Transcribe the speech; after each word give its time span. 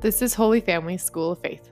This 0.00 0.22
is 0.22 0.34
Holy 0.34 0.60
Family 0.60 0.96
School 0.96 1.32
of 1.32 1.40
Faith. 1.40 1.68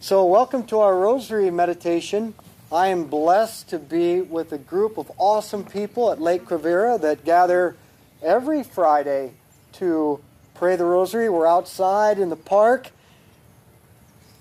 So, 0.00 0.26
welcome 0.26 0.66
to 0.66 0.80
our 0.80 0.98
Rosary 0.98 1.50
meditation. 1.50 2.34
I 2.70 2.88
am 2.88 3.04
blessed 3.04 3.70
to 3.70 3.78
be 3.78 4.20
with 4.20 4.52
a 4.52 4.58
group 4.58 4.98
of 4.98 5.10
awesome 5.16 5.64
people 5.64 6.10
at 6.12 6.20
Lake 6.20 6.44
Quivira 6.44 7.00
that 7.00 7.24
gather 7.24 7.74
every 8.22 8.62
Friday 8.62 9.32
to 9.72 10.20
pray 10.52 10.76
the 10.76 10.84
Rosary. 10.84 11.30
We're 11.30 11.46
outside 11.46 12.18
in 12.18 12.28
the 12.28 12.36
park. 12.36 12.90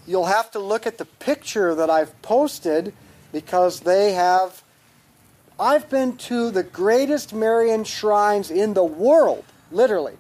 You'll 0.06 0.26
have 0.26 0.52
to 0.52 0.60
look 0.60 0.86
at 0.86 0.98
the 0.98 1.06
picture 1.06 1.74
that 1.76 1.90
I've 1.90 2.22
posted 2.22 2.92
because 3.32 3.80
they 3.80 4.12
have. 4.16 4.64
I've 5.58 5.90
been 5.90 6.18
to 6.18 6.52
the 6.52 6.64
greatest 6.64 7.34
Marian 7.34 7.86
shrines 7.86 8.52
in 8.52 8.74
the 8.74 8.84
world, 8.84 9.46
literally. 9.72 10.18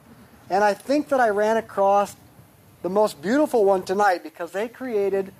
And 0.49 0.63
I 0.63 0.73
think 0.73 1.09
that 1.09 1.19
I 1.19 1.29
ran 1.29 1.57
across 1.57 2.15
the 2.81 2.89
most 2.89 3.21
beautiful 3.21 3.65
one 3.65 3.83
tonight 3.83 4.23
because 4.23 4.51
they 4.51 4.67
created 4.67 5.31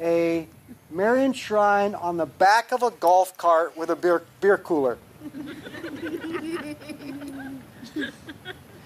a 0.00 0.48
Marian 0.90 1.32
shrine 1.32 1.94
on 1.94 2.16
the 2.16 2.26
back 2.26 2.72
of 2.72 2.82
a 2.82 2.90
golf 2.90 3.36
cart 3.36 3.76
with 3.76 3.90
a 3.90 3.96
beer, 3.96 4.22
beer 4.40 4.58
cooler. 4.58 4.98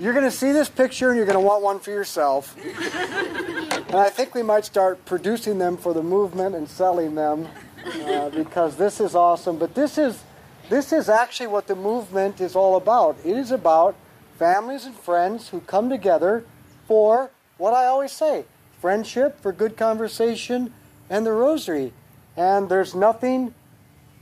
You're 0.00 0.12
going 0.12 0.24
to 0.24 0.30
see 0.30 0.52
this 0.52 0.68
picture 0.68 1.08
and 1.08 1.16
you're 1.16 1.26
going 1.26 1.34
to 1.34 1.40
want 1.40 1.64
one 1.64 1.80
for 1.80 1.90
yourself. 1.90 2.56
and 2.56 3.96
I 3.96 4.08
think 4.10 4.32
we 4.32 4.44
might 4.44 4.64
start 4.64 5.04
producing 5.04 5.58
them 5.58 5.76
for 5.76 5.92
the 5.92 6.04
movement 6.04 6.54
and 6.54 6.68
selling 6.68 7.16
them 7.16 7.48
uh, 7.84 8.28
because 8.30 8.76
this 8.76 9.00
is 9.00 9.16
awesome. 9.16 9.58
But 9.58 9.74
this 9.74 9.98
is, 9.98 10.22
this 10.68 10.92
is 10.92 11.08
actually 11.08 11.48
what 11.48 11.66
the 11.66 11.74
movement 11.74 12.40
is 12.40 12.54
all 12.54 12.76
about. 12.76 13.16
It 13.24 13.36
is 13.36 13.50
about 13.50 13.96
families 14.38 14.84
and 14.84 14.94
friends 14.94 15.48
who 15.48 15.60
come 15.60 15.90
together 15.90 16.44
for 16.86 17.30
what 17.58 17.74
I 17.74 17.86
always 17.86 18.12
say 18.12 18.44
friendship, 18.80 19.40
for 19.40 19.52
good 19.52 19.76
conversation, 19.76 20.72
and 21.10 21.26
the 21.26 21.32
rosary. 21.32 21.92
And 22.36 22.68
there's 22.68 22.94
nothing 22.94 23.52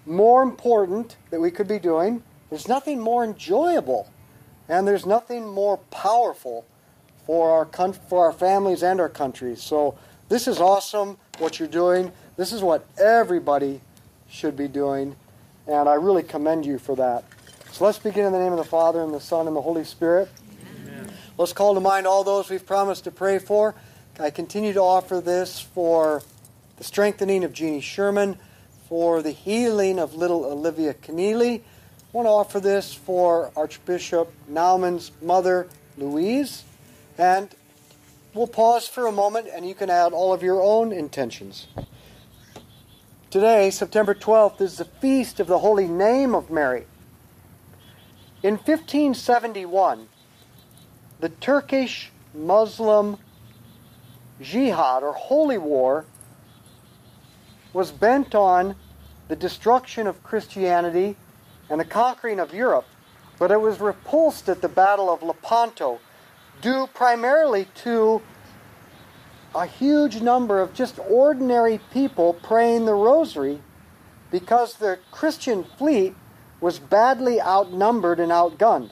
more 0.06 0.42
important 0.42 1.16
that 1.30 1.40
we 1.40 1.50
could 1.50 1.68
be 1.68 1.78
doing, 1.78 2.22
there's 2.48 2.66
nothing 2.66 2.98
more 2.98 3.22
enjoyable, 3.22 4.08
and 4.66 4.88
there's 4.88 5.04
nothing 5.04 5.46
more 5.46 5.76
powerful 5.90 6.64
for 7.26 7.50
our, 7.50 7.92
for 8.08 8.24
our 8.24 8.32
families 8.32 8.82
and 8.82 8.98
our 8.98 9.10
countries. 9.10 9.62
So, 9.62 9.98
this 10.28 10.48
is 10.48 10.58
awesome 10.58 11.18
what 11.38 11.58
you're 11.58 11.68
doing. 11.68 12.10
This 12.36 12.52
is 12.52 12.62
what 12.62 12.84
everybody 12.98 13.80
should 14.28 14.56
be 14.56 14.68
doing, 14.68 15.16
and 15.66 15.88
I 15.88 15.94
really 15.94 16.22
commend 16.22 16.64
you 16.64 16.78
for 16.78 16.96
that. 16.96 17.24
So 17.76 17.84
let's 17.84 17.98
begin 17.98 18.24
in 18.24 18.32
the 18.32 18.38
name 18.38 18.52
of 18.52 18.56
the 18.56 18.64
Father, 18.64 19.02
and 19.02 19.12
the 19.12 19.20
Son, 19.20 19.46
and 19.46 19.54
the 19.54 19.60
Holy 19.60 19.84
Spirit. 19.84 20.30
Amen. 20.80 21.12
Let's 21.36 21.52
call 21.52 21.74
to 21.74 21.80
mind 21.80 22.06
all 22.06 22.24
those 22.24 22.48
we've 22.48 22.64
promised 22.64 23.04
to 23.04 23.10
pray 23.10 23.38
for. 23.38 23.74
I 24.18 24.30
continue 24.30 24.72
to 24.72 24.80
offer 24.80 25.20
this 25.20 25.60
for 25.60 26.22
the 26.78 26.84
strengthening 26.84 27.44
of 27.44 27.52
Jeannie 27.52 27.82
Sherman, 27.82 28.38
for 28.88 29.20
the 29.20 29.30
healing 29.30 29.98
of 29.98 30.14
little 30.14 30.46
Olivia 30.46 30.94
Keneally. 30.94 31.58
I 31.58 31.62
want 32.12 32.24
to 32.24 32.30
offer 32.30 32.60
this 32.60 32.94
for 32.94 33.52
Archbishop 33.54 34.32
Naumann's 34.48 35.12
mother, 35.20 35.68
Louise. 35.98 36.64
And 37.18 37.54
we'll 38.32 38.46
pause 38.46 38.88
for 38.88 39.06
a 39.06 39.12
moment 39.12 39.48
and 39.54 39.68
you 39.68 39.74
can 39.74 39.90
add 39.90 40.14
all 40.14 40.32
of 40.32 40.42
your 40.42 40.62
own 40.62 40.92
intentions. 40.92 41.66
Today, 43.28 43.68
September 43.68 44.14
12th, 44.14 44.62
is 44.62 44.78
the 44.78 44.86
feast 44.86 45.40
of 45.40 45.46
the 45.46 45.58
Holy 45.58 45.86
Name 45.86 46.34
of 46.34 46.48
Mary. 46.48 46.86
In 48.46 48.58
1571, 48.58 50.06
the 51.18 51.30
Turkish 51.30 52.12
Muslim 52.32 53.16
jihad 54.40 55.02
or 55.02 55.12
holy 55.14 55.58
war 55.58 56.04
was 57.72 57.90
bent 57.90 58.36
on 58.36 58.76
the 59.26 59.34
destruction 59.34 60.06
of 60.06 60.22
Christianity 60.22 61.16
and 61.68 61.80
the 61.80 61.84
conquering 61.84 62.38
of 62.38 62.54
Europe, 62.54 62.86
but 63.36 63.50
it 63.50 63.60
was 63.60 63.80
repulsed 63.80 64.48
at 64.48 64.62
the 64.62 64.68
Battle 64.68 65.12
of 65.12 65.24
Lepanto, 65.24 65.98
due 66.62 66.86
primarily 66.94 67.66
to 67.82 68.22
a 69.56 69.66
huge 69.66 70.20
number 70.20 70.60
of 70.60 70.72
just 70.72 71.00
ordinary 71.10 71.80
people 71.92 72.34
praying 72.34 72.84
the 72.84 72.94
rosary 72.94 73.60
because 74.30 74.74
the 74.74 75.00
Christian 75.10 75.64
fleet 75.64 76.14
was 76.66 76.80
badly 76.80 77.40
outnumbered 77.40 78.18
and 78.18 78.32
outgunned. 78.32 78.90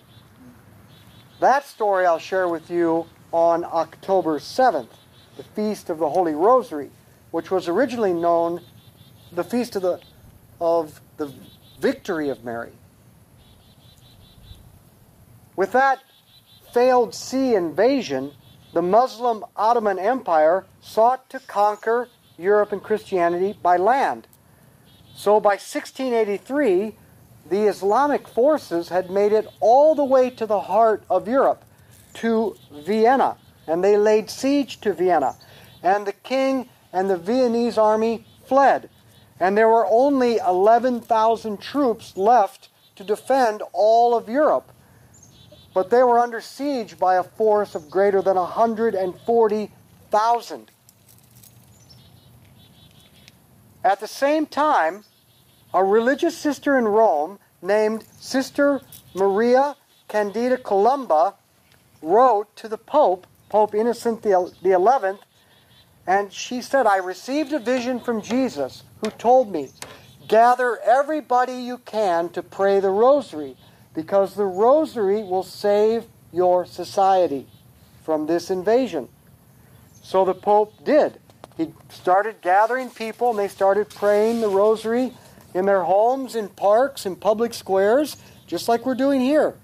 That 1.41 1.67
story 1.67 2.07
I'll 2.07 2.21
share 2.21 2.47
with 2.47 2.71
you 2.71 3.07
on 3.33 3.65
October 3.65 4.39
7th, 4.39 4.95
the 5.37 5.43
Feast 5.43 5.91
of 5.91 5.99
the 5.99 6.09
Holy 6.09 6.35
Rosary, 6.35 6.93
which 7.33 7.51
was 7.51 7.67
originally 7.67 8.13
known 8.13 8.61
the 9.33 9.43
feast 9.43 9.75
of 9.75 9.83
the 9.83 10.01
of 10.61 11.01
the 11.17 11.33
victory 11.81 12.29
of 12.29 12.45
Mary. 12.45 12.71
With 15.57 15.73
that 15.73 15.99
failed 16.73 17.13
sea 17.13 17.57
invasion, 17.57 18.35
the 18.73 18.83
Muslim 18.83 19.45
Ottoman 19.57 19.99
Empire 19.99 20.65
sought 20.81 21.29
to 21.31 21.41
conquer 21.41 22.09
Europe 22.39 22.71
and 22.71 22.81
Christianity 22.81 23.59
by 23.61 23.77
land. 23.77 24.29
So 25.17 25.41
by 25.41 25.55
1683, 25.55 26.99
the 27.55 27.69
Islamic 27.69 28.27
forces 28.27 28.89
had 28.89 29.11
made 29.11 29.33
it 29.33 29.47
all 29.61 29.95
the 29.95 30.05
way 30.05 30.29
to 30.31 30.45
the 30.45 30.61
heart 30.61 31.05
of 31.09 31.29
Europe, 31.29 31.65
to 32.15 32.57
Vienna, 32.73 33.37
and 33.69 33.85
they 33.85 33.97
laid 33.97 34.29
siege 34.29 34.81
to 34.81 34.93
Vienna. 34.93 35.37
And 35.81 36.05
the 36.05 36.13
king 36.13 36.69
and 36.93 37.09
the 37.09 37.17
Viennese 37.17 37.79
army 37.79 38.27
fled 38.45 38.91
and 39.41 39.57
there 39.57 39.69
were 39.69 39.87
only 39.87 40.37
11,000 40.39 41.61
troops 41.61 42.17
left 42.17 42.69
to 42.97 43.05
defend 43.05 43.63
all 43.73 44.17
of 44.17 44.29
Europe. 44.29 44.71
But 45.73 45.91
they 45.91 46.05
were 46.05 46.19
under 46.19 46.41
siege 46.41 46.99
by 46.99 47.17
a 47.17 47.25
force 47.25 47.75
of 47.75 47.91
greater 47.91 48.23
than 48.23 48.37
140,000. 48.37 50.71
At 53.83 54.01
the 54.01 54.09
same 54.09 54.47
time, 54.47 55.05
a 55.75 55.85
religious 55.85 56.39
sister 56.39 56.79
in 56.79 56.87
Rome 56.87 57.41
named 57.65 58.05
Sister 58.21 58.81
Maria 59.15 59.77
Candida 60.09 60.59
Columba 60.59 61.35
wrote 62.03 62.55
to 62.57 62.69
the 62.69 62.79
Pope, 62.79 63.27
Pope 63.49 63.75
Innocent 63.75 64.25
Eleventh, 64.25 65.21
and 66.07 66.33
she 66.33 66.61
said, 66.61 66.87
I 66.87 66.99
received 66.99 67.53
a 67.53 67.59
vision 67.59 67.99
from 67.99 68.21
Jesus 68.21 68.85
who 69.01 69.11
told 69.11 69.51
me, 69.51 69.71
gather 70.29 70.79
everybody 70.81 71.55
you 71.55 71.79
can 71.79 72.29
to 72.31 72.43
pray 72.43 72.79
the 72.81 72.91
rosary 72.91 73.57
because 73.95 74.35
the 74.35 74.45
rosary 74.45 75.23
will 75.23 75.43
save 75.43 76.05
your 76.33 76.67
society 76.67 77.47
from 78.05 78.27
this 78.27 78.51
invasion. 78.51 79.09
So 80.03 80.27
the 80.27 80.35
Pope 80.35 80.85
did. 80.85 81.19
He 81.57 81.73
started 81.89 82.43
gathering 82.43 82.91
people 82.91 83.31
and 83.31 83.39
they 83.39 83.49
started 83.49 83.89
praying 83.89 84.41
the 84.41 84.49
rosary 84.49 85.13
in 85.55 85.67
their 85.67 85.85
homes, 85.85 86.35
in 86.35 86.49
parks, 86.49 87.07
in 87.07 87.17
public 87.17 87.55
squares, 87.55 88.17
just 88.47 88.69
like 88.69 88.85
we're 88.85 88.95
doing 88.95 89.21
here. 89.21 89.55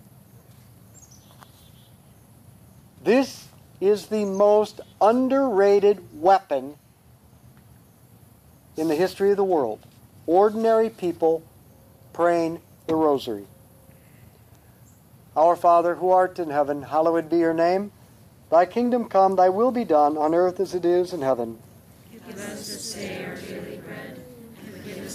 This 3.02 3.48
is 3.80 4.06
the 4.06 4.24
most 4.24 4.80
underrated 5.00 6.02
weapon 6.20 6.74
in 8.76 8.88
the 8.88 8.94
history 8.94 9.30
of 9.30 9.36
the 9.36 9.44
world. 9.44 9.80
Ordinary 10.26 10.90
people 10.90 11.42
praying 12.12 12.60
the 12.86 12.94
rosary. 12.94 13.46
Our 15.36 15.56
Father, 15.56 15.94
who 15.96 16.10
art 16.10 16.38
in 16.38 16.50
heaven, 16.50 16.82
hallowed 16.82 17.30
be 17.30 17.38
your 17.38 17.54
name. 17.54 17.92
Thy 18.50 18.66
kingdom 18.66 19.08
come, 19.08 19.36
thy 19.36 19.48
will 19.48 19.70
be 19.70 19.84
done, 19.84 20.18
on 20.18 20.34
earth 20.34 20.60
as 20.60 20.74
it 20.74 20.84
is 20.84 21.12
in 21.12 21.22
heaven. 21.22 21.58
Give 22.12 22.36
us 22.36 22.68
this 22.68 22.94
day 22.94 23.24
our 23.24 23.36
daily 23.36 23.59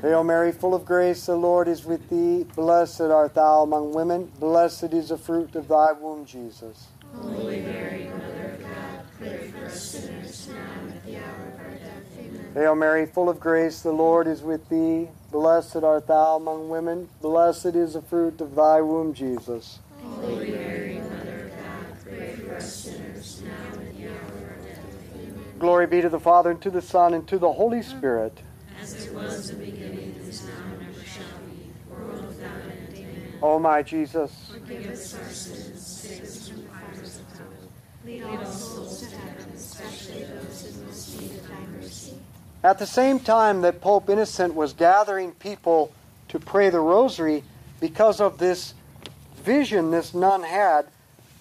Hail 0.00 0.22
Mary, 0.22 0.52
full 0.52 0.74
of 0.76 0.84
grace, 0.84 1.26
the 1.26 1.34
Lord 1.34 1.66
is 1.66 1.84
with 1.84 2.08
thee. 2.08 2.44
Blessed 2.54 3.00
art 3.00 3.34
thou 3.34 3.62
among 3.62 3.92
women. 3.92 4.30
Blessed 4.38 4.94
is 4.94 5.08
the 5.08 5.18
fruit 5.18 5.56
of 5.56 5.66
thy 5.66 5.90
womb, 5.90 6.24
Jesus. 6.24 6.86
Holy 7.16 7.62
Mary, 7.62 8.08
Mother 8.08 8.54
of 8.54 8.60
God, 8.60 9.00
pray 9.18 9.48
for 9.48 9.64
us 9.64 9.82
sinners 9.82 10.48
now 10.48 10.54
and 10.82 10.92
at 10.92 11.04
the 11.04 11.16
hour 11.16 11.52
of 11.52 11.60
our 11.60 11.74
death. 11.74 12.02
Amen. 12.16 12.50
Hail 12.54 12.74
Mary, 12.76 13.06
full 13.06 13.28
of 13.28 13.40
grace, 13.40 13.82
the 13.82 13.90
Lord 13.90 14.28
is 14.28 14.40
with 14.40 14.68
thee. 14.68 15.08
Blessed 15.32 15.82
art 15.82 16.06
thou 16.06 16.36
among 16.36 16.68
women. 16.68 17.08
Blessed 17.20 17.74
is 17.74 17.94
the 17.94 18.02
fruit 18.02 18.40
of 18.40 18.54
thy 18.54 18.80
womb, 18.80 19.12
Jesus. 19.14 19.80
Holy 20.00 20.52
Mary, 20.52 21.00
Mother 21.00 21.46
of 21.46 21.50
God, 21.50 22.04
pray 22.04 22.36
for 22.36 22.54
us 22.54 22.72
sinners 22.72 23.42
now 23.44 23.78
and 23.78 23.88
at 23.88 23.96
the 23.96 24.06
hour 24.06 24.14
of 24.14 24.44
our 24.44 24.56
death. 24.64 24.80
Amen. 25.16 25.44
Glory 25.58 25.88
be 25.88 26.00
to 26.02 26.08
the 26.08 26.20
Father, 26.20 26.52
and 26.52 26.62
to 26.62 26.70
the 26.70 26.82
Son, 26.82 27.14
and 27.14 27.26
to 27.26 27.36
the 27.36 27.54
Holy 27.54 27.82
Spirit. 27.82 28.38
As 28.80 29.06
it 29.06 29.14
was 29.14 29.50
in 29.50 29.58
the 29.58 29.66
beginning, 29.66 30.14
is 30.28 30.44
now, 30.44 30.52
and 30.72 30.88
ever 30.88 31.04
shall 31.04 31.24
be, 31.50 31.70
world 31.90 32.28
without 32.28 32.50
end. 32.70 32.94
Amen. 32.94 33.38
O 33.42 33.58
my 33.58 33.82
Jesus. 33.82 34.50
Forgive 34.52 34.86
us 34.90 35.14
our 35.14 35.24
sins, 35.28 35.86
save 35.86 36.22
us 36.22 36.48
from 36.48 36.62
the 36.62 36.68
fires 36.68 37.20
of 37.20 37.38
hell. 37.38 37.46
Lead 38.04 38.22
all 38.22 38.44
souls 38.44 39.00
to 39.00 39.16
heaven, 39.16 39.52
especially 39.54 40.24
those 40.24 40.76
in 40.76 40.86
most 40.86 41.20
need 41.20 41.30
of 41.32 41.48
thy 41.48 41.60
mercy. 41.76 42.14
At 42.62 42.78
the 42.78 42.86
same 42.86 43.20
time 43.20 43.62
that 43.62 43.80
Pope 43.80 44.08
Innocent 44.10 44.54
was 44.54 44.72
gathering 44.72 45.32
people 45.32 45.92
to 46.28 46.38
pray 46.38 46.70
the 46.70 46.80
rosary, 46.80 47.42
because 47.80 48.20
of 48.20 48.38
this 48.38 48.74
vision 49.36 49.90
this 49.90 50.12
nun 50.14 50.42
had, 50.42 50.86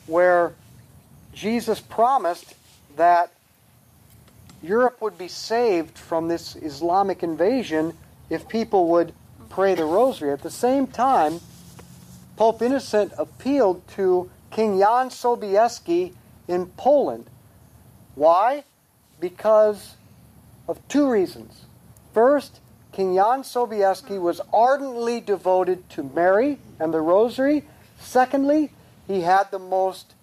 where 0.05 0.53
Jesus 1.33 1.79
promised 1.79 2.55
that 2.95 3.31
Europe 4.61 5.01
would 5.01 5.17
be 5.17 5.27
saved 5.27 5.97
from 5.97 6.27
this 6.27 6.55
Islamic 6.55 7.23
invasion 7.23 7.93
if 8.29 8.49
people 8.49 8.87
would 8.89 9.13
pray 9.49 9.75
the 9.75 9.85
rosary. 9.85 10.31
At 10.31 10.41
the 10.41 10.51
same 10.51 10.87
time, 10.87 11.39
Pope 12.35 12.61
Innocent 12.61 13.13
appealed 13.17 13.87
to 13.89 14.29
King 14.51 14.79
Jan 14.79 15.09
Sobieski 15.09 16.13
in 16.47 16.67
Poland. 16.77 17.29
Why? 18.15 18.63
Because 19.19 19.95
of 20.67 20.85
two 20.87 21.09
reasons. 21.09 21.65
First, 22.13 22.59
King 22.91 23.15
Jan 23.15 23.43
Sobieski 23.43 24.19
was 24.19 24.41
ardently 24.51 25.19
devoted 25.19 25.87
to 25.91 26.03
Mary 26.03 26.57
and 26.79 26.93
the 26.93 27.01
Rosary. 27.01 27.63
Secondly, 27.99 28.71
he 29.07 29.21
had 29.21 29.51
the 29.51 29.59
most 29.59 30.13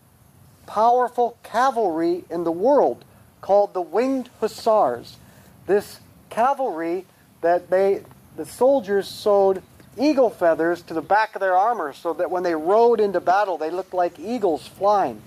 powerful 0.66 1.36
cavalry 1.42 2.24
in 2.30 2.44
the 2.44 2.52
world 2.52 3.04
called 3.44 3.74
the 3.74 3.82
Winged 3.82 4.30
Hussars. 4.40 5.18
This 5.66 6.00
cavalry 6.30 7.04
that 7.42 7.68
they 7.68 8.00
the 8.38 8.46
soldiers 8.46 9.06
sewed 9.06 9.62
eagle 9.98 10.30
feathers 10.30 10.80
to 10.80 10.94
the 10.94 11.02
back 11.02 11.34
of 11.34 11.40
their 11.40 11.54
armor 11.54 11.92
so 11.92 12.14
that 12.14 12.30
when 12.30 12.42
they 12.42 12.54
rode 12.54 13.00
into 13.00 13.20
battle 13.20 13.58
they 13.58 13.70
looked 13.70 13.92
like 13.92 14.18
eagles 14.18 14.66
flying. 14.66 15.20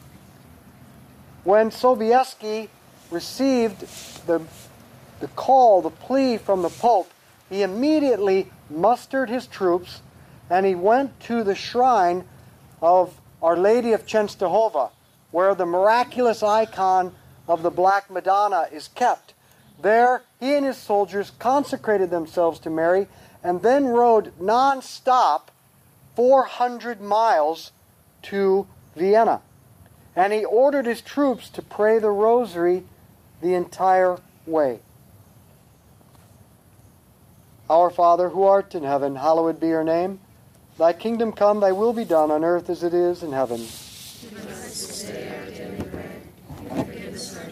When 1.44 1.70
Sobieski 1.70 2.70
received 3.12 3.82
the 4.26 4.42
the 5.20 5.28
call, 5.36 5.84
the 5.84 5.92
plea 5.92 6.38
from 6.38 6.64
the 6.64 6.70
Pope, 6.70 7.12
he 7.52 7.62
immediately 7.62 8.52
mustered 8.68 9.30
his 9.30 9.46
troops 9.46 10.02
and 10.50 10.66
he 10.66 10.74
went 10.74 11.20
to 11.20 11.44
the 11.44 11.54
shrine 11.54 12.24
of 12.82 13.22
Our 13.44 13.56
Lady 13.56 13.94
of 13.94 14.08
Częstochowa, 14.08 14.90
where 15.30 15.54
the 15.54 15.68
miraculous 15.68 16.42
icon 16.42 17.14
of 17.48 17.64
the 17.64 17.70
Black 17.70 18.10
Madonna 18.10 18.68
is 18.72 18.88
kept. 18.90 19.34
There, 19.82 20.24
he 20.40 20.56
and 20.56 20.66
his 20.66 20.78
soldiers 20.78 21.32
consecrated 21.40 22.10
themselves 22.10 22.60
to 22.60 22.70
Mary 22.70 23.08
and 23.44 23.62
then 23.62 23.86
rode 23.86 24.34
non 24.40 24.82
stop 24.82 25.52
400 26.16 27.00
miles 27.00 27.72
to 28.24 28.68
Vienna. 28.96 29.42
And 30.16 30.34
he 30.34 30.44
ordered 30.44 30.88
his 30.88 31.02
troops 31.02 31.50
to 31.52 31.62
pray 31.62 32.00
the 32.00 32.10
rosary 32.10 32.84
the 33.42 33.54
entire 33.54 34.18
way. 34.48 34.80
Our 37.70 37.90
Father, 37.90 38.30
who 38.30 38.44
art 38.44 38.74
in 38.74 38.84
heaven, 38.84 39.16
hallowed 39.16 39.60
be 39.60 39.68
your 39.68 39.84
name. 39.84 40.20
Thy 40.78 40.94
kingdom 40.94 41.32
come, 41.34 41.60
thy 41.60 41.72
will 41.72 41.94
be 41.94 42.06
done 42.06 42.32
on 42.32 42.44
earth 42.44 42.70
as 42.70 42.84
it 42.84 42.94
is 42.94 43.24
in 43.24 43.32
heaven. 43.32 43.58
Give 43.58 44.48
us 44.48 44.64
this 44.64 45.04
day 45.04 45.38
our 45.38 45.46
daily 45.52 45.90
bread, 45.90 46.22
and 46.72 46.88
forgive 46.88 47.14
us 47.14 47.38
our 47.38 47.52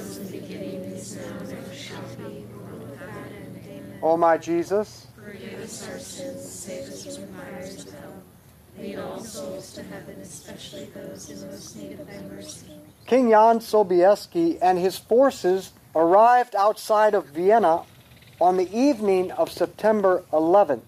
O 4.03 4.17
my 4.17 4.37
Jesus, 4.37 5.07
Forgive 5.15 5.59
us 5.59 5.87
our 5.87 5.99
sins, 5.99 6.41
save 6.41 6.87
us 6.89 7.17
from 7.17 7.27
fires 7.27 7.85
of 7.85 7.93
hell. 7.93 8.13
Lead 8.79 8.97
all 8.97 9.19
souls 9.23 9.73
to 9.73 9.83
heaven, 9.83 10.15
especially 10.21 10.85
those 10.85 11.29
in 11.29 11.47
most 11.47 11.75
need 11.75 11.99
of 11.99 12.07
thy 12.07 12.21
mercy. 12.23 12.65
King 13.05 13.29
Jan 13.29 13.59
Sobieski 13.59 14.57
and 14.61 14.79
his 14.79 14.97
forces 14.97 15.73
arrived 15.95 16.55
outside 16.55 17.13
of 17.13 17.27
Vienna 17.27 17.83
on 18.39 18.57
the 18.57 18.75
evening 18.75 19.29
of 19.31 19.51
September 19.51 20.23
11th. 20.33 20.81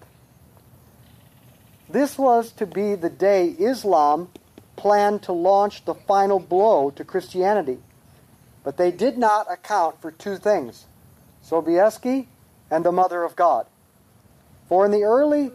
This 1.88 2.18
was 2.18 2.50
to 2.52 2.66
be 2.66 2.96
the 2.96 3.10
day 3.10 3.48
Islam 3.60 4.28
planned 4.74 5.22
to 5.22 5.32
launch 5.32 5.84
the 5.84 5.94
final 5.94 6.40
blow 6.40 6.90
to 6.90 7.04
Christianity. 7.04 7.78
But 8.64 8.76
they 8.76 8.90
did 8.90 9.18
not 9.18 9.52
account 9.52 10.00
for 10.00 10.10
two 10.10 10.36
things 10.36 10.86
Sobieski 11.44 12.26
and 12.74 12.84
the 12.84 12.90
Mother 12.90 13.22
of 13.22 13.36
God. 13.36 13.66
For 14.68 14.84
in 14.84 14.90
the 14.90 15.04
early 15.04 15.52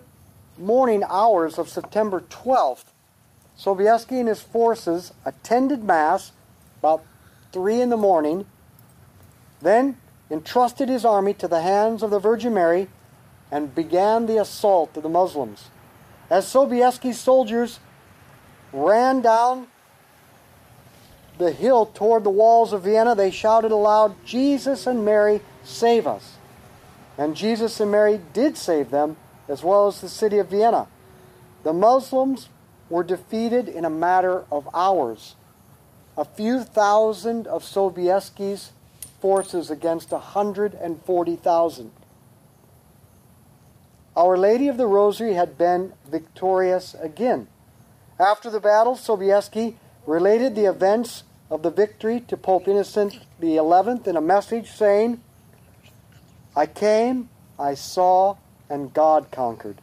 morning 0.57 1.03
hours 1.05 1.57
of 1.57 1.67
September 1.67 2.21
12th, 2.21 2.85
Sobieski 3.57 4.19
and 4.19 4.29
his 4.29 4.41
forces 4.41 5.11
attended 5.25 5.83
Mass 5.83 6.31
about 6.79 7.03
3 7.51 7.81
in 7.81 7.89
the 7.89 7.97
morning, 7.97 8.45
then 9.61 9.97
entrusted 10.31 10.87
his 10.87 11.03
army 11.03 11.33
to 11.33 11.47
the 11.49 11.61
hands 11.61 12.03
of 12.03 12.09
the 12.09 12.19
Virgin 12.19 12.53
Mary 12.53 12.87
and 13.51 13.75
began 13.75 14.25
the 14.25 14.37
assault 14.37 14.95
of 14.95 15.03
the 15.03 15.09
Muslims. 15.09 15.65
As 16.29 16.45
Sobieski's 16.45 17.19
soldiers 17.19 17.81
ran 18.71 19.19
down 19.19 19.67
the 21.37 21.51
hill 21.51 21.85
toward 21.85 22.23
the 22.23 22.29
walls 22.29 22.71
of 22.71 22.83
Vienna, 22.83 23.13
they 23.13 23.31
shouted 23.31 23.71
aloud, 23.71 24.15
Jesus 24.25 24.87
and 24.87 25.03
Mary, 25.03 25.41
save 25.65 26.07
us. 26.07 26.38
And 27.19 27.35
Jesus 27.35 27.81
and 27.81 27.91
Mary 27.91 28.21
did 28.31 28.55
save 28.55 28.91
them, 28.91 29.17
as 29.49 29.61
well 29.61 29.87
as 29.87 29.99
the 29.99 30.07
city 30.07 30.37
of 30.37 30.47
Vienna. 30.47 30.87
The 31.63 31.73
Muslims 31.73 32.47
were 32.89 33.03
defeated 33.03 33.67
in 33.67 33.83
a 33.83 33.89
matter 33.89 34.45
of 34.49 34.69
hours. 34.73 35.35
A 36.17 36.23
few 36.23 36.63
thousand 36.63 37.45
of 37.45 37.63
Sobieski's 37.63 38.71
forces 39.19 39.69
against 39.69 40.13
a 40.13 40.15
140,000. 40.15 41.91
Our 44.15 44.37
Lady 44.37 44.69
of 44.69 44.77
the 44.77 44.87
Rosary 44.87 45.33
had 45.33 45.57
been 45.57 45.91
victorious 46.09 46.93
again. 46.93 47.49
After 48.17 48.49
the 48.49 48.61
battle, 48.61 48.95
Sobieski 48.95 49.75
related 50.05 50.55
the 50.55 50.65
events 50.69 51.23
of 51.49 51.63
the 51.63 51.69
victory 51.69 52.21
to 52.21 52.37
Pope 52.37 52.69
Innocent 52.69 53.19
XI 53.41 53.57
in 53.57 54.15
a 54.15 54.21
message 54.21 54.71
saying, 54.71 55.21
I 56.55 56.65
came, 56.65 57.29
I 57.57 57.73
saw, 57.73 58.37
and 58.69 58.93
God 58.93 59.31
conquered. 59.31 59.81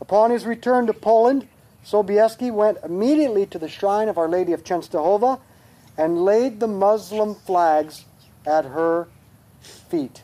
Upon 0.00 0.30
his 0.30 0.46
return 0.46 0.86
to 0.86 0.92
Poland, 0.92 1.48
Sobieski 1.84 2.52
went 2.52 2.78
immediately 2.84 3.46
to 3.46 3.58
the 3.58 3.68
shrine 3.68 4.08
of 4.08 4.18
Our 4.18 4.28
Lady 4.28 4.52
of 4.52 4.64
Częstochowa 4.64 5.40
and 5.96 6.24
laid 6.24 6.60
the 6.60 6.66
Muslim 6.66 7.34
flags 7.34 8.04
at 8.46 8.64
her 8.64 9.08
feet. 9.60 10.22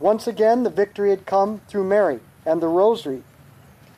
Once 0.00 0.26
again, 0.26 0.64
the 0.64 0.70
victory 0.70 1.10
had 1.10 1.26
come 1.26 1.60
through 1.68 1.84
Mary 1.84 2.20
and 2.44 2.60
the 2.60 2.68
Rosary 2.68 3.22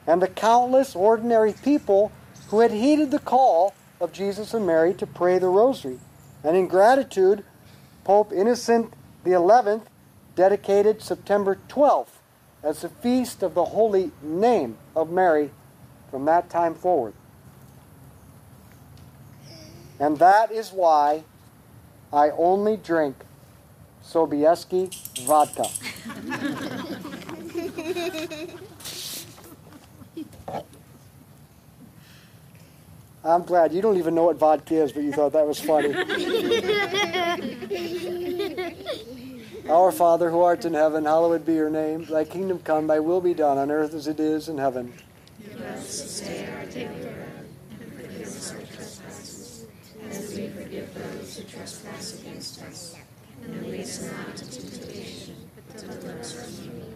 and 0.07 0.23
the 0.23 0.29
countless 0.29 0.95
ordinary 0.95 1.53
people 1.53 2.13
who 2.49 2.61
had 2.61 2.71
heeded 2.71 3.11
the 3.11 3.19
call 3.19 3.75
of 4.01 4.13
Jesus 4.13 4.55
and 4.55 4.67
Mary 4.67 4.95
to 4.95 5.07
pray 5.07 5.39
the 5.39 5.49
Rosary. 5.49 5.99
And 6.45 6.57
in 6.57 6.69
gratitude, 6.69 7.45
Pope 8.07 8.33
Innocent 8.33 8.93
XI 9.25 9.81
dedicated 10.37 11.03
September 11.03 11.59
12th 11.69 12.21
as 12.63 12.83
the 12.83 12.89
feast 12.89 13.43
of 13.43 13.55
the 13.55 13.65
holy 13.65 14.13
name 14.23 14.79
of 14.95 15.11
Mary 15.11 15.51
from 16.09 16.25
that 16.27 16.49
time 16.49 16.77
forward. 16.77 17.15
And 19.99 20.21
that 20.21 20.53
is 20.53 20.71
why 20.71 21.25
I 22.13 22.31
only 22.31 22.77
drink 22.77 23.17
Sobieski 24.05 24.95
vodka. 25.27 25.67
I'm 33.27 33.43
glad 33.43 33.73
you 33.73 33.83
don't 33.83 33.97
even 33.97 34.15
know 34.15 34.23
what 34.25 34.37
vodka 34.37 34.77
is, 34.77 34.93
but 34.93 35.03
you 35.03 35.13
thought 35.13 35.33
that 35.33 35.45
was 35.47 35.59
funny. 35.59 35.93
Our 39.69 39.91
Father 39.91 40.31
who 40.31 40.43
art 40.43 40.65
in 40.65 40.75
heaven, 40.75 41.05
hallowed 41.05 41.45
be 41.45 41.55
your 41.55 41.69
name. 41.69 42.05
Thy 42.05 42.25
kingdom 42.25 42.61
come, 42.61 42.87
thy 42.87 43.01
will 43.01 43.21
be 43.21 43.35
done 43.35 43.59
on 43.59 43.73
earth 43.73 43.95
as 43.95 44.07
it 44.07 44.21
is 44.21 44.49
in 44.49 44.59
heaven. 44.59 44.93
Give 45.43 45.61
us 45.61 46.03
this 46.03 46.21
day 46.21 46.49
our 46.57 46.67
daily 46.67 47.01
bread, 47.01 47.47
and 47.81 47.93
forgive 47.95 48.29
us 48.29 48.53
our 48.53 48.61
trespasses, 48.61 49.67
as 50.09 50.37
we 50.37 50.49
forgive 50.49 50.95
those 50.95 51.37
who 51.37 51.43
trespass 51.45 52.21
against 52.21 52.63
us. 52.63 52.95
And 53.43 53.67
lead 53.67 53.81
us 53.81 54.03
not 54.03 54.41
into 54.41 54.71
temptation, 54.71 55.35
but 55.67 55.79
deliver 55.79 56.21
us 56.21 56.33
from 56.33 56.65
evil. 56.65 56.96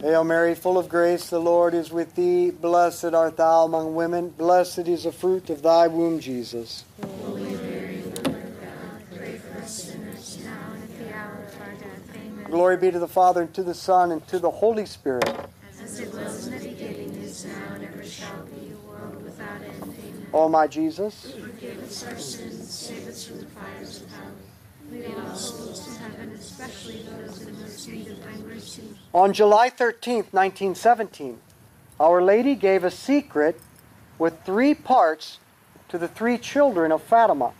Hail 0.00 0.24
Mary, 0.24 0.54
full 0.54 0.76
of 0.76 0.90
grace, 0.90 1.30
the 1.30 1.40
Lord 1.40 1.72
is 1.72 1.90
with 1.90 2.14
thee. 2.14 2.50
Blessed 2.50 3.14
art 3.14 3.38
thou 3.38 3.64
among 3.64 3.94
women. 3.94 4.28
Blessed 4.28 4.86
is 4.88 5.04
the 5.04 5.12
fruit 5.12 5.48
of 5.48 5.62
thy 5.62 5.88
womb, 5.88 6.20
Jesus. 6.20 6.84
Glory 12.44 12.76
be 12.76 12.90
to 12.90 12.98
the 12.98 13.08
Father, 13.08 13.42
and 13.42 13.54
to 13.54 13.62
the 13.62 13.74
Son, 13.74 14.12
and 14.12 14.26
to 14.28 14.38
the 14.38 14.50
Holy 14.50 14.86
Spirit. 14.86 15.28
As 15.82 15.98
it 15.98 16.12
was 16.12 16.46
in 16.46 16.58
the 16.58 16.68
beginning, 16.68 17.14
is 17.16 17.44
now, 17.46 17.74
and 17.74 17.84
ever 17.84 18.04
shall 18.04 18.42
be, 18.44 18.72
world 18.86 19.22
without 19.24 19.62
end. 19.62 19.82
Amen. 19.82 20.26
O 20.32 20.48
my 20.48 20.66
Jesus, 20.66 21.32
Forgive 21.32 21.82
us 21.82 22.06
our 22.06 22.18
sins, 22.18 22.70
save 22.70 23.08
us 23.08 23.26
from 23.26 23.40
the 23.40 23.46
fires 23.46 24.02
of 24.02 24.10
hell. 24.10 24.30
On 29.12 29.32
July 29.32 29.70
13th, 29.70 30.32
1917, 30.32 31.38
Our 31.98 32.22
Lady 32.22 32.54
gave 32.54 32.84
a 32.84 32.90
secret 32.90 33.60
with 34.18 34.44
three 34.44 34.74
parts 34.74 35.38
to 35.88 35.98
the 35.98 36.08
three 36.08 36.38
children 36.38 36.92
of 36.92 37.02
Fatima. 37.02 37.52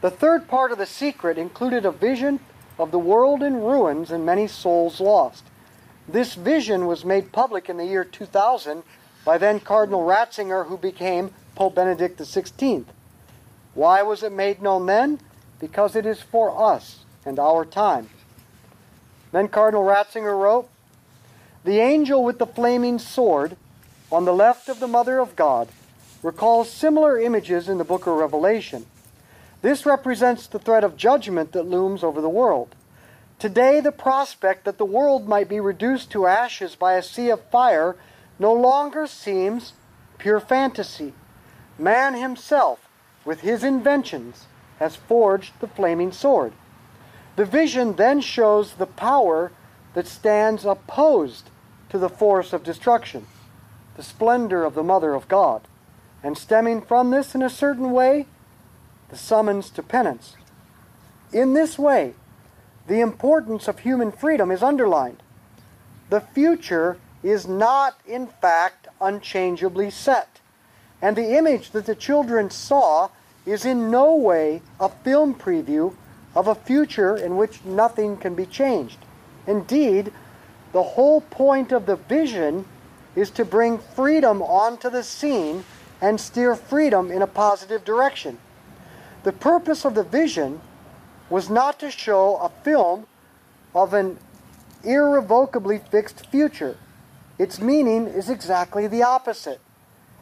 The 0.00 0.10
third 0.10 0.48
part 0.48 0.72
of 0.72 0.78
the 0.78 0.86
secret 0.86 1.38
included 1.38 1.84
a 1.84 1.90
vision 1.90 2.40
of 2.78 2.90
the 2.90 2.98
world 2.98 3.42
in 3.42 3.56
ruins 3.56 4.10
and 4.10 4.24
many 4.24 4.46
souls 4.46 5.00
lost. 5.00 5.44
This 6.08 6.34
vision 6.34 6.86
was 6.86 7.04
made 7.04 7.32
public 7.32 7.68
in 7.68 7.76
the 7.76 7.86
year 7.86 8.04
2000 8.04 8.82
by 9.24 9.38
then 9.38 9.60
Cardinal 9.60 10.02
Ratzinger, 10.02 10.66
who 10.66 10.76
became 10.76 11.32
Pope 11.54 11.74
Benedict 11.74 12.18
XVI. 12.18 12.84
Why 13.74 14.02
was 14.02 14.22
it 14.22 14.32
made 14.32 14.62
known 14.62 14.86
then? 14.86 15.20
Because 15.64 15.96
it 15.96 16.04
is 16.04 16.20
for 16.20 16.62
us 16.62 17.06
and 17.24 17.38
our 17.38 17.64
time. 17.64 18.10
Then 19.32 19.48
Cardinal 19.48 19.82
Ratzinger 19.82 20.38
wrote, 20.38 20.68
The 21.64 21.80
angel 21.80 22.22
with 22.22 22.38
the 22.38 22.46
flaming 22.46 22.98
sword 22.98 23.56
on 24.12 24.26
the 24.26 24.34
left 24.34 24.68
of 24.68 24.78
the 24.78 24.86
Mother 24.86 25.20
of 25.20 25.36
God 25.36 25.68
recalls 26.22 26.70
similar 26.70 27.18
images 27.18 27.66
in 27.66 27.78
the 27.78 27.84
book 27.84 28.06
of 28.06 28.12
Revelation. 28.18 28.84
This 29.62 29.86
represents 29.86 30.46
the 30.46 30.58
threat 30.58 30.84
of 30.84 30.98
judgment 30.98 31.52
that 31.52 31.62
looms 31.62 32.04
over 32.04 32.20
the 32.20 32.28
world. 32.28 32.74
Today, 33.38 33.80
the 33.80 33.90
prospect 33.90 34.66
that 34.66 34.76
the 34.76 34.84
world 34.84 35.26
might 35.26 35.48
be 35.48 35.60
reduced 35.60 36.10
to 36.10 36.26
ashes 36.26 36.74
by 36.74 36.92
a 36.92 37.02
sea 37.02 37.30
of 37.30 37.40
fire 37.48 37.96
no 38.38 38.52
longer 38.52 39.06
seems 39.06 39.72
pure 40.18 40.40
fantasy. 40.40 41.14
Man 41.78 42.12
himself, 42.12 42.86
with 43.24 43.40
his 43.40 43.64
inventions, 43.64 44.44
has 44.78 44.96
forged 44.96 45.52
the 45.60 45.68
flaming 45.68 46.12
sword. 46.12 46.52
The 47.36 47.44
vision 47.44 47.94
then 47.94 48.20
shows 48.20 48.74
the 48.74 48.86
power 48.86 49.52
that 49.94 50.06
stands 50.06 50.64
opposed 50.64 51.50
to 51.88 51.98
the 51.98 52.08
force 52.08 52.52
of 52.52 52.64
destruction, 52.64 53.26
the 53.96 54.02
splendor 54.02 54.64
of 54.64 54.74
the 54.74 54.82
Mother 54.82 55.14
of 55.14 55.28
God, 55.28 55.62
and 56.22 56.36
stemming 56.38 56.82
from 56.82 57.10
this 57.10 57.34
in 57.34 57.42
a 57.42 57.50
certain 57.50 57.90
way, 57.90 58.26
the 59.10 59.16
summons 59.16 59.70
to 59.70 59.82
penance. 59.82 60.36
In 61.32 61.54
this 61.54 61.78
way, 61.78 62.14
the 62.86 63.00
importance 63.00 63.68
of 63.68 63.80
human 63.80 64.12
freedom 64.12 64.50
is 64.50 64.62
underlined. 64.62 65.22
The 66.10 66.20
future 66.20 66.98
is 67.22 67.46
not, 67.46 67.98
in 68.06 68.26
fact, 68.26 68.88
unchangeably 69.00 69.90
set, 69.90 70.40
and 71.00 71.16
the 71.16 71.36
image 71.36 71.70
that 71.70 71.86
the 71.86 71.94
children 71.94 72.50
saw 72.50 73.08
is 73.46 73.64
in 73.64 73.90
no 73.90 74.14
way 74.14 74.62
a 74.80 74.88
film 74.88 75.34
preview 75.34 75.94
of 76.34 76.48
a 76.48 76.54
future 76.54 77.16
in 77.16 77.36
which 77.36 77.64
nothing 77.64 78.16
can 78.16 78.34
be 78.34 78.46
changed. 78.46 78.98
Indeed, 79.46 80.12
the 80.72 80.82
whole 80.82 81.20
point 81.20 81.70
of 81.70 81.86
the 81.86 81.96
vision 81.96 82.64
is 83.14 83.30
to 83.30 83.44
bring 83.44 83.78
freedom 83.78 84.42
onto 84.42 84.90
the 84.90 85.02
scene 85.02 85.64
and 86.00 86.20
steer 86.20 86.56
freedom 86.56 87.10
in 87.10 87.22
a 87.22 87.26
positive 87.26 87.84
direction. 87.84 88.38
The 89.22 89.32
purpose 89.32 89.84
of 89.84 89.94
the 89.94 90.02
vision 90.02 90.60
was 91.30 91.48
not 91.48 91.78
to 91.80 91.90
show 91.90 92.36
a 92.36 92.48
film 92.48 93.06
of 93.74 93.94
an 93.94 94.18
irrevocably 94.82 95.78
fixed 95.78 96.26
future. 96.26 96.76
Its 97.38 97.60
meaning 97.60 98.06
is 98.06 98.28
exactly 98.28 98.86
the 98.86 99.02
opposite. 99.02 99.60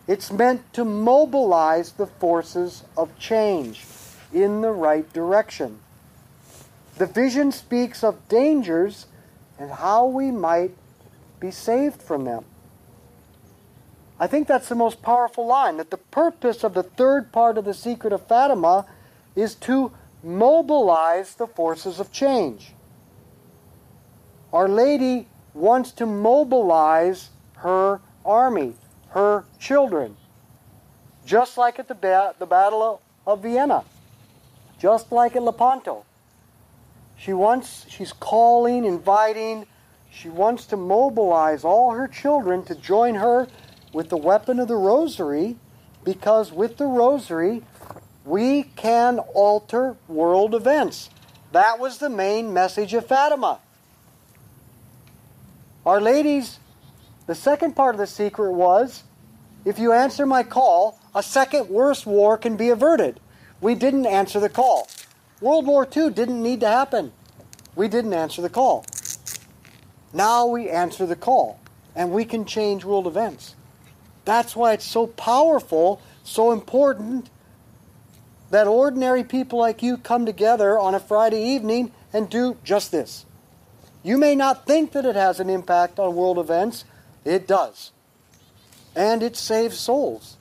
It's 0.06 0.32
meant 0.32 0.72
to 0.74 0.84
mobilize 0.84 1.92
the 1.92 2.06
forces 2.06 2.84
of 2.96 3.16
change 3.18 3.84
in 4.32 4.60
the 4.60 4.70
right 4.70 5.10
direction. 5.12 5.78
The 6.96 7.06
vision 7.06 7.52
speaks 7.52 8.02
of 8.02 8.28
dangers 8.28 9.06
and 9.58 9.70
how 9.70 10.06
we 10.06 10.30
might 10.30 10.72
be 11.40 11.50
saved 11.50 12.02
from 12.02 12.24
them. 12.24 12.44
I 14.18 14.26
think 14.26 14.46
that's 14.46 14.68
the 14.68 14.74
most 14.74 15.02
powerful 15.02 15.46
line 15.46 15.78
that 15.78 15.90
the 15.90 15.96
purpose 15.96 16.62
of 16.62 16.74
the 16.74 16.82
third 16.82 17.32
part 17.32 17.58
of 17.58 17.64
the 17.64 17.74
secret 17.74 18.12
of 18.12 18.26
Fatima 18.26 18.86
is 19.34 19.54
to 19.56 19.92
mobilize 20.22 21.34
the 21.34 21.46
forces 21.46 21.98
of 21.98 22.12
change. 22.12 22.72
Our 24.52 24.68
Lady 24.68 25.26
wants 25.54 25.92
to 25.92 26.06
mobilize 26.06 27.30
her 27.56 28.00
army, 28.24 28.74
her 29.12 29.44
children, 29.58 30.16
just 31.24 31.56
like 31.56 31.78
at 31.78 31.88
the, 31.88 31.94
ba- 31.94 32.34
the 32.38 32.46
Battle 32.46 33.00
of 33.26 33.42
Vienna, 33.42 33.84
just 34.78 35.12
like 35.12 35.36
at 35.36 35.42
Lepanto. 35.42 36.04
She 37.16 37.32
wants, 37.32 37.86
she's 37.88 38.12
calling, 38.12 38.84
inviting, 38.84 39.66
she 40.10 40.28
wants 40.28 40.66
to 40.66 40.76
mobilize 40.76 41.64
all 41.64 41.92
her 41.92 42.08
children 42.08 42.64
to 42.64 42.74
join 42.74 43.14
her 43.16 43.48
with 43.92 44.08
the 44.08 44.16
weapon 44.16 44.58
of 44.58 44.68
the 44.68 44.76
rosary 44.76 45.56
because 46.04 46.52
with 46.52 46.76
the 46.78 46.86
rosary 46.86 47.62
we 48.24 48.62
can 48.62 49.18
alter 49.18 49.96
world 50.08 50.54
events. 50.54 51.10
That 51.52 51.78
was 51.78 51.98
the 51.98 52.08
main 52.08 52.52
message 52.52 52.94
of 52.94 53.06
Fatima. 53.06 53.58
Our 55.84 56.00
ladies, 56.00 56.58
the 57.26 57.34
second 57.34 57.74
part 57.76 57.94
of 57.94 57.98
the 57.98 58.06
secret 58.06 58.52
was 58.52 59.04
if 59.64 59.78
you 59.78 59.92
answer 59.92 60.26
my 60.26 60.42
call, 60.42 60.98
a 61.14 61.22
second 61.22 61.68
worse 61.68 62.04
war 62.04 62.36
can 62.36 62.56
be 62.56 62.70
averted. 62.70 63.20
We 63.60 63.74
didn't 63.74 64.06
answer 64.06 64.40
the 64.40 64.48
call. 64.48 64.88
World 65.40 65.66
War 65.66 65.86
II 65.96 66.10
didn't 66.10 66.42
need 66.42 66.60
to 66.60 66.68
happen. 66.68 67.12
We 67.76 67.88
didn't 67.88 68.12
answer 68.12 68.42
the 68.42 68.50
call. 68.50 68.84
Now 70.12 70.46
we 70.46 70.68
answer 70.68 71.06
the 71.06 71.16
call, 71.16 71.58
and 71.94 72.12
we 72.12 72.24
can 72.24 72.44
change 72.44 72.84
world 72.84 73.06
events. 73.06 73.54
That's 74.24 74.54
why 74.54 74.72
it's 74.72 74.84
so 74.84 75.06
powerful, 75.06 76.00
so 76.22 76.52
important 76.52 77.30
that 78.50 78.66
ordinary 78.66 79.24
people 79.24 79.58
like 79.58 79.82
you 79.82 79.96
come 79.96 80.26
together 80.26 80.78
on 80.78 80.94
a 80.94 81.00
Friday 81.00 81.42
evening 81.42 81.92
and 82.12 82.28
do 82.28 82.56
just 82.62 82.92
this. 82.92 83.24
You 84.02 84.18
may 84.18 84.34
not 84.34 84.66
think 84.66 84.92
that 84.92 85.06
it 85.06 85.16
has 85.16 85.40
an 85.40 85.48
impact 85.48 85.98
on 85.98 86.14
world 86.14 86.38
events, 86.38 86.84
it 87.24 87.46
does. 87.46 87.92
And 88.94 89.22
it 89.22 89.36
saves 89.36 89.78
souls. 89.78 90.36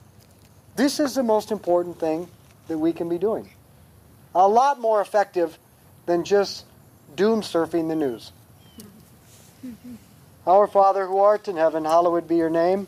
This 0.75 0.99
is 0.99 1.15
the 1.15 1.23
most 1.23 1.51
important 1.51 1.99
thing 1.99 2.27
that 2.67 2.77
we 2.77 2.93
can 2.93 3.09
be 3.09 3.17
doing. 3.17 3.49
A 4.33 4.47
lot 4.47 4.79
more 4.79 5.01
effective 5.01 5.57
than 6.05 6.23
just 6.23 6.65
doom 7.15 7.41
surfing 7.41 7.87
the 7.87 7.95
news. 7.95 8.31
Our 10.47 10.67
Father 10.67 11.05
who 11.05 11.19
art 11.19 11.47
in 11.47 11.57
heaven, 11.57 11.85
hallowed 11.85 12.27
be 12.27 12.37
your 12.37 12.49
name. 12.49 12.87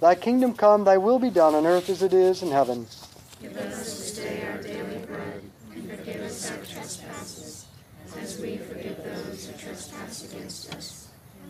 Thy 0.00 0.14
kingdom 0.14 0.54
come, 0.54 0.84
thy 0.84 0.98
will 0.98 1.18
be 1.18 1.30
done 1.30 1.54
on 1.54 1.66
earth 1.66 1.88
as 1.88 2.02
it 2.02 2.12
is 2.12 2.42
in 2.42 2.50
heaven. 2.50 2.86
Give 3.40 3.56
us 3.56 3.76
this 3.76 4.16
day 4.16 4.44
our 4.46 4.60
daily 4.60 4.98
bread, 5.06 5.42
and 5.74 5.90
forgive 5.90 6.20
us 6.20 6.50
our 6.50 6.58
trespasses, 6.58 7.66
as 8.20 8.38
we 8.38 8.58
forgive 8.58 9.02
those 9.02 9.46
who 9.46 9.58
trespass 9.58 10.30
against 10.30 10.74
us. 10.74 10.91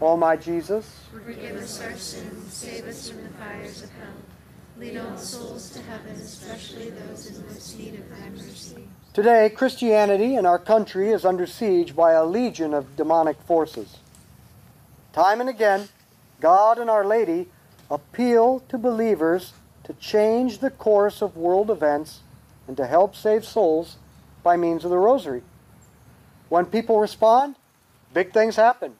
O 0.00 0.16
my 0.16 0.36
Jesus, 0.36 0.86
Forgive 1.12 1.56
us 1.56 1.80
our 1.82 1.96
sins, 1.96 2.52
save 2.52 2.86
us 2.86 3.08
from 3.10 3.22
the 3.22 3.28
fires 3.30 3.82
of 3.82 3.90
hell. 3.92 4.12
Lead 4.78 4.98
all 4.98 5.16
souls 5.16 5.70
to 5.70 5.80
heaven, 5.82 6.12
especially 6.12 6.90
those 6.90 7.26
in 7.26 7.46
most 7.46 7.78
need 7.78 7.94
of 7.94 8.10
thy 8.10 8.28
mercy. 8.28 8.86
today 9.14 9.48
Christianity 9.48 10.34
in 10.36 10.44
our 10.44 10.58
country 10.58 11.10
is 11.10 11.24
under 11.24 11.46
siege 11.46 11.96
by 11.96 12.12
a 12.12 12.26
legion 12.26 12.74
of 12.74 12.94
demonic 12.94 13.40
forces. 13.42 13.98
Time 15.14 15.40
and 15.40 15.48
again, 15.48 15.88
God 16.42 16.78
and 16.78 16.90
Our 16.90 17.06
Lady 17.06 17.48
appeal 17.90 18.60
to 18.68 18.76
believers 18.76 19.54
to 19.84 19.94
change 19.94 20.58
the 20.58 20.70
course 20.70 21.22
of 21.22 21.36
world 21.38 21.70
events 21.70 22.20
and 22.68 22.76
to 22.76 22.86
help 22.86 23.16
save 23.16 23.46
souls 23.46 23.96
by 24.42 24.58
means 24.58 24.84
of 24.84 24.90
the 24.90 24.98
rosary. 24.98 25.42
When 26.50 26.66
people 26.66 27.00
respond, 27.00 27.56
big 28.12 28.34
things 28.34 28.56
happen. 28.56 28.96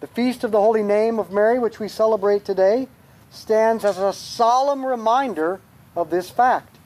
The 0.00 0.06
Feast 0.06 0.44
of 0.44 0.52
the 0.52 0.60
Holy 0.60 0.84
Name 0.84 1.18
of 1.18 1.32
Mary, 1.32 1.58
which 1.58 1.80
we 1.80 1.88
celebrate 1.88 2.44
today, 2.44 2.86
stands 3.30 3.84
as 3.84 3.98
a 3.98 4.12
solemn 4.12 4.86
reminder 4.86 5.60
of 5.96 6.10
this 6.10 6.30
fact. 6.30 6.78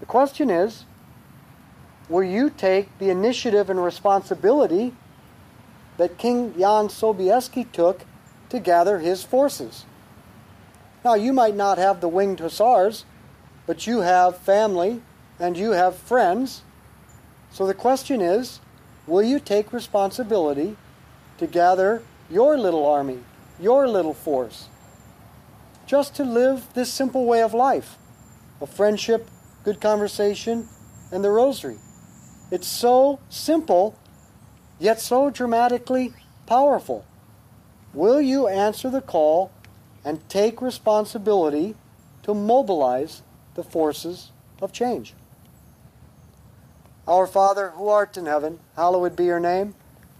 The 0.00 0.06
question 0.06 0.48
is 0.48 0.84
will 2.08 2.24
you 2.24 2.50
take 2.50 2.98
the 2.98 3.10
initiative 3.10 3.68
and 3.68 3.82
responsibility 3.82 4.94
that 5.98 6.18
King 6.18 6.54
Jan 6.54 6.88
Sobieski 6.88 7.70
took 7.70 8.02
to 8.48 8.58
gather 8.58 8.98
his 8.98 9.22
forces? 9.22 9.84
Now, 11.04 11.14
you 11.14 11.32
might 11.32 11.56
not 11.56 11.78
have 11.78 12.00
the 12.00 12.08
winged 12.08 12.40
hussars, 12.40 13.04
but 13.66 13.86
you 13.86 14.00
have 14.00 14.38
family 14.38 15.02
and 15.38 15.58
you 15.58 15.72
have 15.72 15.96
friends. 15.96 16.62
So 17.50 17.66
the 17.66 17.74
question 17.74 18.22
is 18.22 18.60
will 19.06 19.22
you 19.22 19.38
take 19.38 19.72
responsibility 19.74 20.76
to 21.38 21.46
gather 21.46 22.02
your 22.30 22.58
little 22.58 22.86
army, 22.86 23.18
your 23.60 23.88
little 23.88 24.14
force, 24.14 24.68
just 25.86 26.14
to 26.16 26.24
live 26.24 26.72
this 26.74 26.92
simple 26.92 27.26
way 27.26 27.42
of 27.42 27.52
life 27.52 27.96
of 28.60 28.70
friendship, 28.70 29.28
good 29.64 29.80
conversation, 29.80 30.68
and 31.10 31.24
the 31.24 31.30
rosary? 31.30 31.76
It's 32.50 32.66
so 32.66 33.18
simple, 33.28 33.98
yet 34.78 35.00
so 35.00 35.30
dramatically 35.30 36.12
powerful. 36.46 37.04
Will 37.92 38.20
you 38.20 38.46
answer 38.48 38.88
the 38.88 39.00
call 39.00 39.50
and 40.04 40.26
take 40.28 40.62
responsibility 40.62 41.74
to 42.22 42.34
mobilize 42.34 43.22
the 43.54 43.64
forces 43.64 44.30
of 44.60 44.72
change? 44.72 45.14
Our 47.06 47.26
Father, 47.26 47.70
who 47.70 47.88
art 47.88 48.16
in 48.16 48.26
heaven, 48.26 48.60
hallowed 48.76 49.16
be 49.16 49.24
your 49.24 49.40
name. 49.40 49.74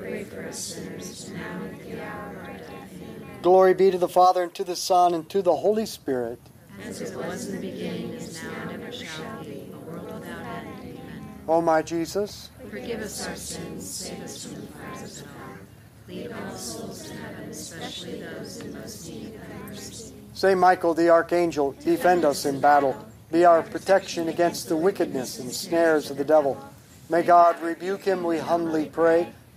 pray 0.00 0.24
for 0.24 0.42
us 0.46 0.58
sinners 0.58 1.30
now 1.30 1.62
and 1.62 1.74
at 1.74 1.84
the 1.84 2.02
hour 2.02 2.30
of 2.30 2.36
our 2.38 2.56
death. 2.56 2.70
Amen. 2.94 3.28
Glory 3.42 3.74
be 3.74 3.90
to 3.90 3.98
the 3.98 4.08
Father, 4.08 4.42
and 4.42 4.54
to 4.54 4.64
the 4.64 4.76
Son, 4.76 5.14
and 5.14 5.28
to 5.28 5.42
the 5.42 5.56
Holy 5.56 5.86
Spirit. 5.86 6.40
As 6.82 7.00
it 7.02 7.14
was 7.16 7.48
in 7.48 7.56
the 7.56 7.70
beginning, 7.70 8.10
is 8.14 8.42
now, 8.42 8.50
and 8.62 8.82
ever 8.82 8.92
shall 8.92 9.44
be, 9.44 9.70
a 9.72 9.78
world 9.78 10.06
without 10.06 10.46
end. 10.46 10.68
Amen. 10.80 11.34
O 11.46 11.60
my 11.60 11.82
Jesus, 11.82 12.50
Forgive 12.70 13.00
us 13.00 13.26
our 13.26 13.36
sins, 13.36 13.88
save 13.88 14.22
us 14.22 14.46
from 14.46 14.60
the 14.62 14.66
fires 14.68 15.20
of 15.20 15.26
hell. 15.26 15.34
Lead 16.08 16.32
all 16.32 16.54
souls 16.56 17.08
to 17.08 17.14
heaven, 17.14 17.50
especially 17.50 18.20
those 18.20 18.58
in 18.58 18.72
most 18.74 19.08
need 19.08 19.34
of 19.34 19.48
thy 19.48 19.68
mercy. 19.68 20.14
Saint 20.32 20.58
Michael 20.58 20.94
the 20.94 21.10
Archangel, 21.10 21.72
defend 21.84 22.24
us 22.24 22.46
in 22.46 22.60
battle. 22.60 22.96
Be 23.30 23.44
our 23.44 23.62
protection 23.62 24.28
against 24.28 24.68
the 24.68 24.76
wickedness 24.76 25.38
and 25.38 25.52
snares 25.52 26.10
of 26.10 26.16
the 26.16 26.24
devil. 26.24 26.56
May 27.08 27.22
God 27.22 27.60
rebuke 27.60 28.02
him, 28.02 28.24
we 28.24 28.38
humbly 28.38 28.86
pray. 28.86 29.32